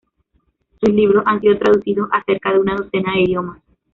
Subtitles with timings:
[0.79, 3.61] Sus libros han sido traducidos a cerca una docena de idiomas.